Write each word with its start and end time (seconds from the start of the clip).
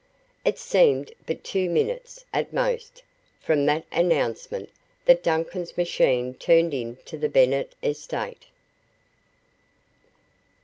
It 0.43 0.57
seemed 0.57 1.11
but 1.27 1.43
two 1.43 1.69
minutes, 1.69 2.25
at 2.33 2.51
most, 2.51 3.03
from 3.39 3.67
that 3.67 3.85
announcement 3.91 4.71
that 5.05 5.21
Duncan's 5.21 5.77
machine 5.77 6.33
turned 6.33 6.73
into 6.73 7.19
the 7.19 7.29
Bennet 7.29 7.75
estate. 7.83 8.47